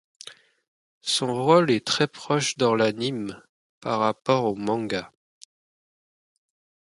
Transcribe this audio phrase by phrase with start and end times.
[1.03, 3.39] Son rôle est très proche dans l'anime
[3.81, 5.11] par rapport au manga.